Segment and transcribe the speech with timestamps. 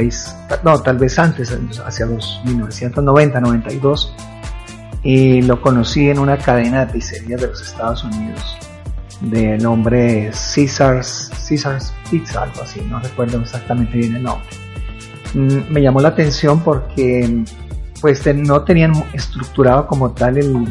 [0.63, 1.55] no, tal vez antes,
[1.85, 4.15] hacia los 1990, 92
[5.03, 8.57] y lo conocí en una cadena de pizzerías de los Estados Unidos
[9.21, 14.47] de nombre Caesars, Caesars Pizza, algo así, no recuerdo exactamente bien el nombre.
[15.33, 17.43] Mm, me llamó la atención porque
[18.01, 20.67] pues no tenían estructurado como tal el,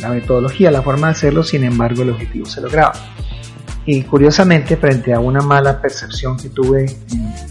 [0.00, 2.92] la metodología, la forma de hacerlo, sin embargo el objetivo se lograba.
[3.84, 6.86] Y curiosamente, frente a una mala percepción que tuve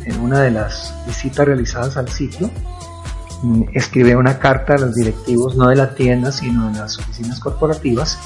[0.06, 2.50] en una de las visitas realizadas al sitio,
[3.74, 8.20] escribí una carta a los directivos, no de la tienda, sino de las oficinas corporativas.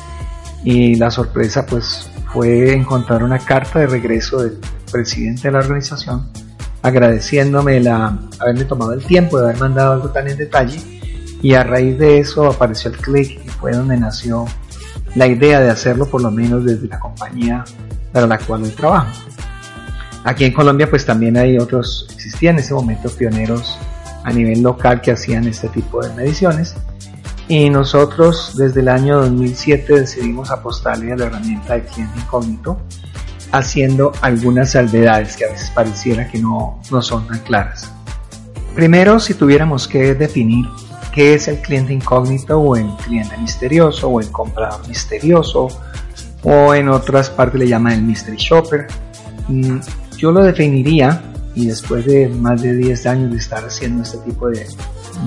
[0.64, 4.58] Y la sorpresa pues fue encontrar una carta de regreso del
[4.92, 6.28] presidente de la organización
[6.86, 10.80] agradeciéndome la, haberme tomado el tiempo de haber mandado algo tan en detalle
[11.42, 14.46] y a raíz de eso apareció el click y fue donde nació
[15.16, 17.66] la idea de hacerlo por lo menos desde la compañía
[18.14, 19.10] para la cual hoy trabajo.
[20.26, 23.80] Aquí en Colombia pues también hay otros, existían en ese momento pioneros
[24.26, 26.76] a nivel local que hacían este tipo de mediciones.
[27.48, 32.81] Y nosotros desde el año 2007 decidimos apostarle a la herramienta de cliente incógnito,
[33.52, 37.91] haciendo algunas salvedades que a veces pareciera que no, no son tan claras.
[38.74, 40.66] Primero, si tuviéramos que definir
[41.13, 45.68] qué es el cliente incógnito o el cliente misterioso o el comprador misterioso
[46.44, 48.88] o en otras partes le llaman el mystery shopper,
[49.47, 49.78] mm,
[50.18, 51.22] yo lo definiría
[51.56, 54.66] y después de más de 10 años de estar haciendo este tipo de,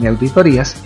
[0.06, 0.76] auditorías,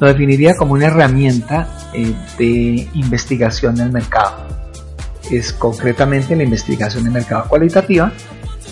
[0.00, 4.46] lo definiría como una herramienta eh, de investigación del mercado.
[5.30, 8.12] Es concretamente la investigación de mercado cualitativa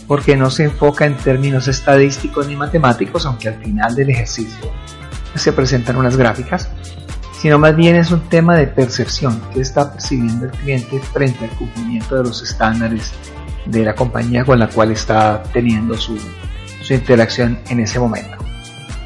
[0.07, 4.71] porque no se enfoca en términos estadísticos ni matemáticos, aunque al final del ejercicio
[5.35, 6.69] se presentan unas gráficas,
[7.41, 11.51] sino más bien es un tema de percepción que está percibiendo el cliente frente al
[11.51, 13.13] cumplimiento de los estándares
[13.67, 16.19] de la compañía con la cual está teniendo su,
[16.91, 18.37] interacción en ese momento.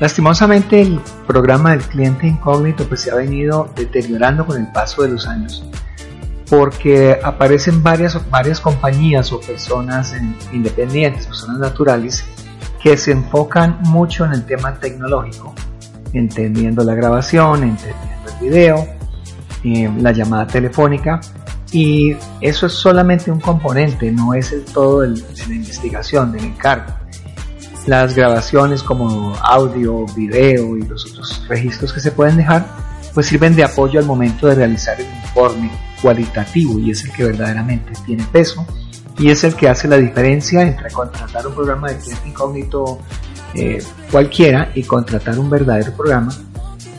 [0.00, 5.10] Lastimosamente el programa del cliente incógnito pues se ha venido deteriorando con el paso de
[5.10, 5.64] los años
[6.48, 10.14] porque aparecen varias, varias compañías o personas
[10.52, 12.24] independientes, personas naturales
[12.82, 15.54] que se enfocan mucho en el tema tecnológico,
[16.12, 18.88] entendiendo la grabación, entendiendo el video,
[19.64, 21.20] eh, la llamada telefónica,
[21.72, 26.92] y eso es solamente un componente, no es el todo de la investigación, del encargo.
[27.86, 32.66] Las grabaciones como audio, video y los otros registros que se pueden dejar,
[33.14, 35.70] pues sirven de apoyo al momento de realizar el informe
[36.00, 38.66] cualitativo y es el que verdaderamente tiene peso
[39.18, 43.00] y es el que hace la diferencia entre contratar un programa de cliente incógnito
[43.54, 46.32] eh, cualquiera y contratar un verdadero programa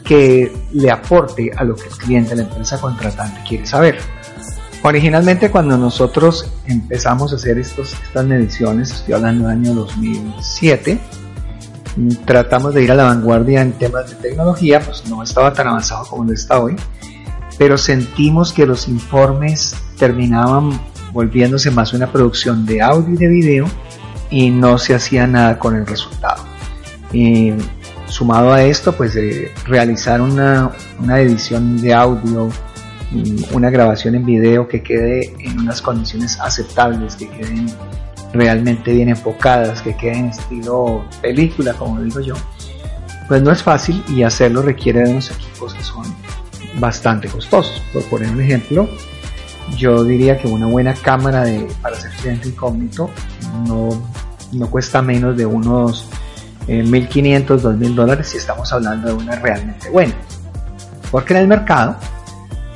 [0.03, 3.99] que le aporte a lo que el cliente, la empresa contratante quiere saber.
[4.81, 10.99] Originalmente cuando nosotros empezamos a hacer estos, estas mediciones, estoy hablando del año 2007,
[12.25, 16.05] tratamos de ir a la vanguardia en temas de tecnología, pues no estaba tan avanzado
[16.05, 16.77] como lo está hoy,
[17.57, 20.79] pero sentimos que los informes terminaban
[21.11, 23.65] volviéndose más una producción de audio y de video
[24.29, 26.43] y no se hacía nada con el resultado.
[27.11, 27.51] Y
[28.05, 32.49] sumado a esto, pues de realizar una, una edición de audio
[33.51, 37.67] una grabación en video que quede en unas condiciones aceptables, que queden
[38.33, 42.35] realmente bien enfocadas, que queden en estilo película, como digo yo,
[43.27, 46.03] pues no es fácil y hacerlo requiere de unos equipos que son
[46.79, 47.81] bastante costosos.
[47.93, 48.87] Por poner un ejemplo,
[49.77, 53.09] yo diría que una buena cámara de, para hacer cliente incógnito
[53.67, 53.89] no,
[54.51, 56.07] no cuesta menos de unos
[56.67, 60.13] 1.500, eh, 2.000 dólares si estamos hablando de una realmente buena.
[61.11, 61.97] Porque en el mercado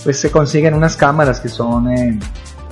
[0.03, 2.19] pues se consiguen unas cámaras que son eh,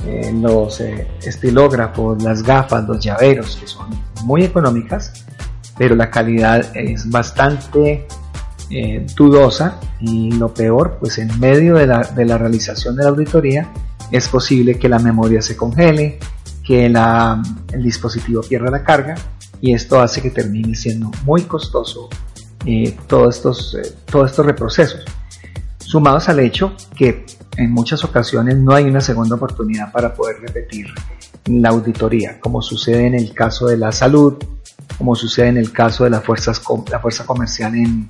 [0.06, 3.88] eh, los eh, estilógrafos, las gafas, los llaveros, que son
[4.24, 5.25] muy económicas,
[5.78, 8.07] pero la calidad es bastante
[9.18, 13.69] dudosa y lo peor, pues en medio de la, de la realización de la auditoría,
[14.12, 16.19] es posible que la memoria se congele,
[16.63, 19.16] que el dispositivo pierda la carga
[19.60, 22.10] y esto hace que termine siendo muy costoso
[22.66, 25.06] eh, todos, estos, eh, todos estos reprocesos.
[25.92, 27.26] Sumados al hecho que
[27.58, 30.88] en muchas ocasiones no hay una segunda oportunidad para poder repetir
[31.48, 34.42] la auditoría, como sucede en el caso de la salud,
[34.98, 36.54] como sucede en el caso de la fuerza
[37.26, 38.08] comercial en,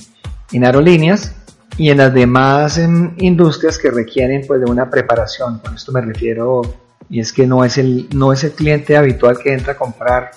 [0.63, 1.33] aerolíneas
[1.75, 5.57] y en las demás em, industrias que requieren pues, de una preparación.
[5.57, 6.61] Con esto me refiero,
[7.09, 10.29] y es que no es el, no es el cliente habitual que entra a comprar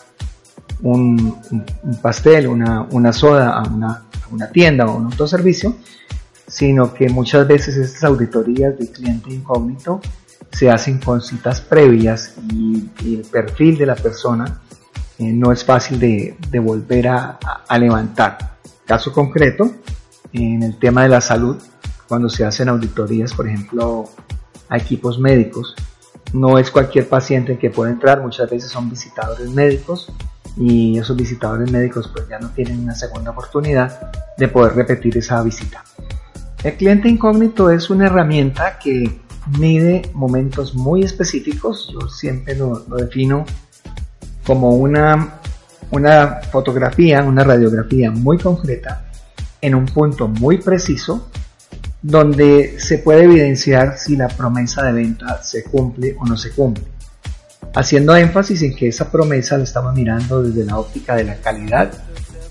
[0.81, 1.37] un,
[2.01, 5.77] pastel, una, una soda a una, una, tienda o un autoservicio,
[6.55, 10.01] sino que muchas veces estas auditorías de cliente incógnito
[10.53, 14.61] se hacen con citas previas y, el perfil de la persona
[15.19, 18.59] eh, no es fácil de, de volver a, a levantar.
[18.87, 19.69] Caso concreto,
[20.33, 21.61] en el tema de la salud,
[22.07, 24.05] cuando se hacen auditorías, por ejemplo,
[24.69, 25.75] a equipos médicos,
[26.33, 30.13] no es cualquier paciente que puede entrar, muchas veces son visitadores médicos
[30.57, 35.43] y esos visitadores médicos pues ya no tienen una segunda oportunidad de poder repetir esa
[35.43, 35.83] visita.
[36.65, 39.21] El cliente incógnito es una herramienta que
[39.59, 43.45] mide momentos muy específicos, yo siempre lo, defino
[44.47, 45.41] como una,
[45.91, 49.05] una fotografía, una radiografía muy concreta
[49.61, 51.29] en un punto muy preciso
[52.01, 56.85] donde se puede evidenciar si la promesa de venta se cumple o no se cumple.
[57.75, 61.93] Haciendo énfasis en que esa promesa la estamos mirando desde la óptica de la calidad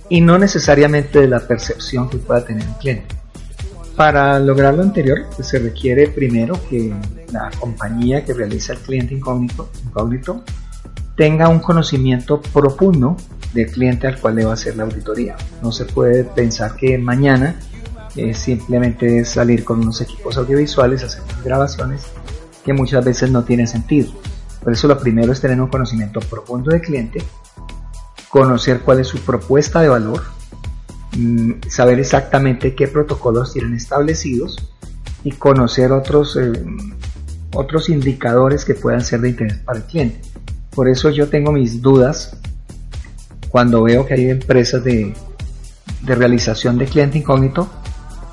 [0.08, 3.23] y no necesariamente de la percepción que pueda tener el cliente.
[3.96, 6.94] Para lograr lo anterior, pues, se requiere primero que
[7.32, 9.70] la compañía que realiza el cliente incógnito,
[11.16, 13.16] tenga un conocimiento profundo
[13.54, 15.36] del cliente al cual le va a hacer la auditoría.
[15.62, 17.56] No se puede pensar que mañana
[18.16, 22.08] eh, simplemente es salir con unos equipos audiovisuales, hacer grabaciones
[22.66, 24.12] que muchas veces no tienen sentido.
[24.64, 27.22] Por eso lo primero es tener un conocimiento profundo del cliente,
[28.30, 30.24] conocer cuál es su propuesta de valor,
[31.70, 34.58] saber exactamente qué protocolos tienen establecidos
[35.24, 36.52] y conocer otros, eh,
[37.54, 40.22] otros indicadores que puedan ser de interés para el cliente.
[40.72, 42.36] Por eso yo tengo mis dudas
[43.50, 45.14] cuando veo que hay empresas de,
[46.04, 47.70] realización de cliente incógnito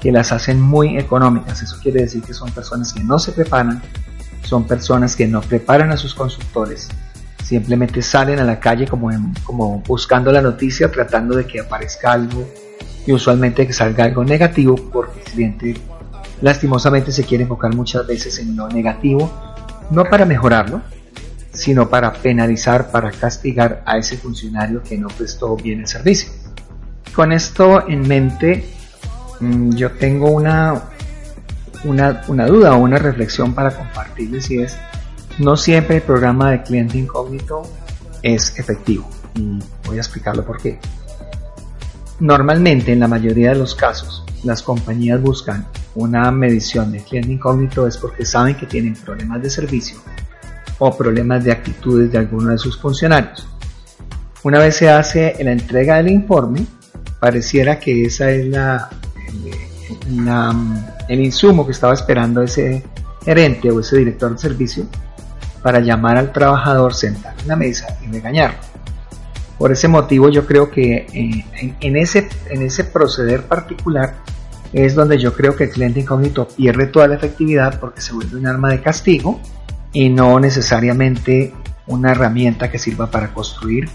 [0.00, 1.62] que las hacen muy económicas.
[1.62, 3.82] Eso quiere decir que son personas que no se preparan,
[4.42, 6.88] son personas que no preparan a sus consultores,
[7.44, 9.10] simplemente salen a la calle como,
[9.44, 12.48] como buscando la noticia, tratando de que aparezca algo
[13.06, 15.74] y usualmente que salga algo negativo porque el cliente
[16.40, 19.30] lastimosamente se quiere enfocar muchas veces en lo negativo,
[19.90, 20.82] no para mejorarlo,
[21.52, 26.30] sino para penalizar, para castigar a ese funcionario que no prestó bien el servicio.
[27.14, 28.64] Con esto en mente,
[29.40, 30.84] mm, yo tengo una,
[31.84, 34.76] una, duda o una reflexión para compartirles y es,
[35.38, 37.62] no siempre el programa de cliente incógnito
[38.22, 39.08] es efectivo.
[39.34, 40.78] Y voy a explicarlo por qué.
[42.20, 47.86] Normalmente, en la mayoría de los casos, las compañías buscan una medición de cliente incógnito
[47.86, 49.98] es porque saben que tienen problemas de servicio
[50.78, 53.46] o problemas de actitudes de alguno de sus funcionarios.
[54.42, 56.64] Una vez se hace la entrega del informe,
[57.18, 58.88] pareciera que esa es la,
[61.08, 62.82] el insumo que estaba esperando ese
[63.24, 64.86] gerente o ese director de servicio
[65.62, 68.69] para llamar al trabajador, sentar en la mesa y regañarlo.
[69.60, 74.14] Por ese motivo yo creo que eh, en, ese, en ese proceder particular
[74.72, 78.38] es donde yo creo que el cliente incógnito pierde toda la efectividad porque se vuelve
[78.38, 79.38] un arma de castigo
[79.92, 81.52] y no necesariamente
[81.86, 83.86] una herramienta que sirva para construir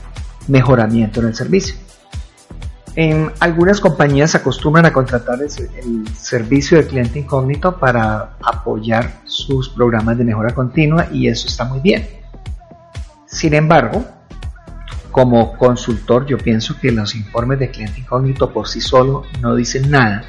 [0.47, 1.77] mejoramiento en el servicio.
[2.95, 10.15] En algunas compañías acostumbran a contratar el, servicio de cliente incógnito para apoyar sus programas
[10.15, 12.07] de mejora continua y eso está muy bien.
[13.25, 14.05] Sin embargo,
[15.15, 19.89] como consultor yo pienso que los informes de cliente incógnito por sí solo no dicen
[19.89, 20.25] nada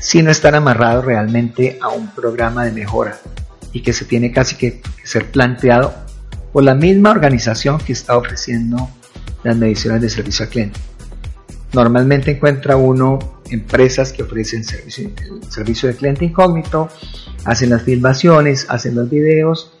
[0.00, 3.20] si no están amarrados realmente a un programa de mejora
[3.72, 5.94] y que se tiene casi que ser planteado
[6.52, 8.90] por la misma organización que está ofreciendo
[9.44, 10.80] las mediciones de servicio al cliente.
[11.72, 15.08] Normalmente encuentra uno empresas que ofrecen servicio,
[15.48, 16.88] servicio de cliente incógnito,
[17.44, 19.75] hacen las filmaciones, hacen los videos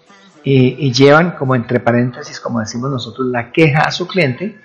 [0.48, 4.56] y, llevan como entre paréntesis, como decimos nosotros, la queja a su cliente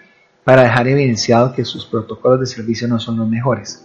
[0.44, 3.84] para dejar evidenciado que sus protocolos de servicio no son los mejores.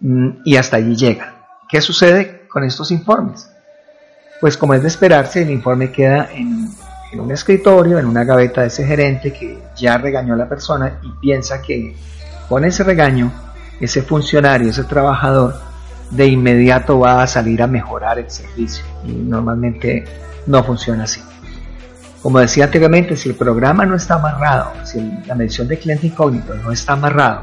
[0.00, 1.46] Mm, y hasta allí llega.
[1.68, 3.48] ¿Qué sucede con estos informes?
[4.42, 6.68] pues como es de esperarse, el informe queda en,
[7.16, 11.12] un escritorio, en una gaveta de ese gerente que ya regañó a la persona y
[11.20, 11.94] piensa que
[12.48, 13.30] con ese regaño,
[13.80, 15.54] ese funcionario, ese trabajador,
[16.10, 18.84] de inmediato va a salir a mejorar el servicio.
[19.06, 20.04] Y normalmente
[20.46, 21.20] no funciona así.
[22.22, 26.54] Como decía anteriormente, si el programa no está amarrado, si la medición de cliente incógnito
[26.54, 27.42] no está amarrado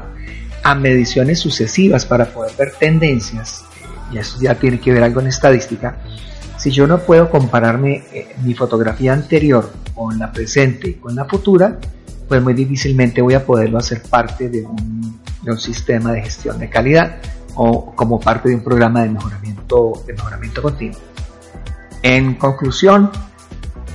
[0.62, 3.64] a mediciones sucesivas para poder ver tendencias,
[4.10, 5.98] y eso ya tiene que ver algo en estadística,
[6.56, 11.24] si yo no puedo compararme eh, mi fotografía anterior con la presente y con la
[11.24, 11.78] futura,
[12.28, 15.00] pues muy difícilmente voy a poderlo hacer parte de un,
[15.58, 17.16] sistema de gestión de calidad
[17.54, 21.00] o como parte de un programa de mejoramiento, de mejoramiento continuo.
[22.02, 23.10] En conclusión,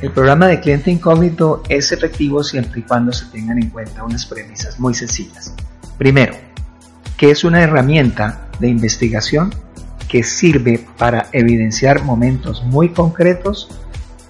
[0.01, 4.25] el programa de cliente incógnito es efectivo siempre y cuando se tengan en cuenta unas
[4.25, 5.53] premisas muy sencillas.
[5.97, 6.35] Primero,
[7.17, 9.53] que es una herramienta de investigación
[10.07, 13.69] que sirve para evidenciar momentos muy concretos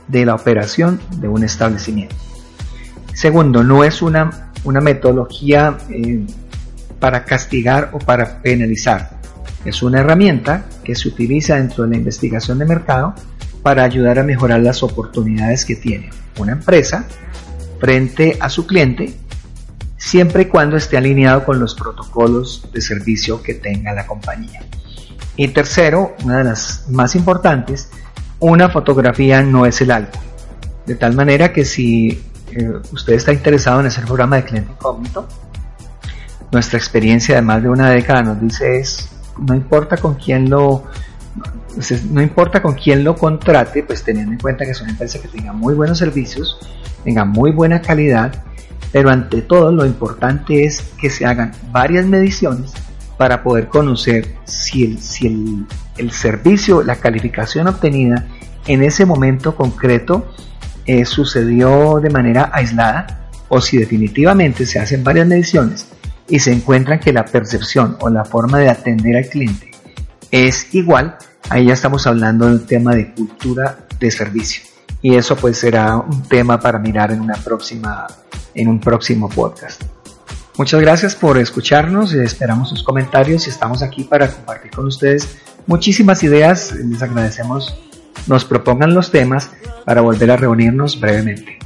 [0.08, 2.16] de la operación de un establecimiento.
[3.14, 6.26] Segundo, no es una, una metodología eh,
[7.00, 9.20] para castigar o para penalizar.
[9.66, 13.16] Es una herramienta que se utiliza dentro de la investigación de mercado
[13.66, 17.08] para ayudar a mejorar las oportunidades que tiene una empresa
[17.80, 19.16] frente a su cliente,
[19.98, 24.62] siempre y cuando esté alineado con los protocolos de servicio que tenga la compañía.
[25.36, 27.90] Y tercero, una de las más importantes,
[28.40, 30.12] una fotografía no es el algo.
[30.86, 35.28] De tal manera que si eh, usted está interesado en hacer programa de cliente incógnito,
[36.52, 40.84] nuestra experiencia de más de una década nos dice es, no importa con quién lo
[42.10, 45.28] no importa con quién lo contrate, pues teniendo en cuenta que es una empresa que
[45.28, 46.58] tenga muy buenos servicios,
[47.04, 48.44] tenga muy buena calidad,
[48.92, 52.72] pero ante todo lo importante es que se hagan varias mediciones
[53.18, 55.66] para poder conocer si el, si
[55.98, 58.28] el, servicio, la calificación obtenida
[58.68, 60.32] en ese momento concreto
[60.86, 65.88] eh, sucedió de manera aislada o si definitivamente se hacen varias mediciones
[66.28, 69.75] y se encuentran que la percepción o la forma de atender al cliente
[70.36, 71.18] es igual,
[71.50, 74.64] ahí ya estamos hablando de un tema de cultura de servicio.
[75.02, 78.06] Y eso pues será un tema para mirar en una próxima,
[78.54, 79.82] en un próximo podcast.
[80.58, 85.38] Muchas gracias por escucharnos, esperamos sus comentarios y estamos aquí para compartir con ustedes
[85.68, 86.74] muchísimas ideas.
[86.74, 87.74] Les agradecemos
[88.28, 89.52] nos propongan los temas
[89.86, 91.60] para volver a reunirnos brevemente.